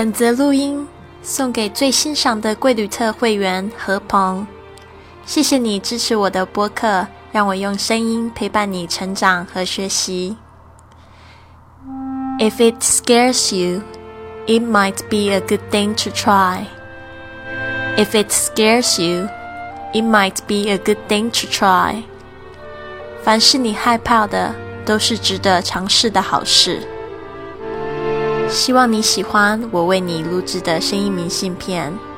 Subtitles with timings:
[0.00, 0.88] 本则录音
[1.22, 4.46] 送给最欣赏的贵旅特会员何鹏，
[5.26, 10.38] 谢谢你支持我的播客，让我用声音陪伴你成长和学习。
[12.38, 13.82] If it scares you,
[14.46, 16.64] it might be a good thing to try.
[17.98, 19.28] If it scares you,
[19.92, 22.04] it might be a good thing to try.
[23.22, 24.54] 凡是你害怕的，
[24.86, 26.88] 都是值得尝试的好事。
[28.50, 32.09] 希望你喜欢我为你录制的声音明信片。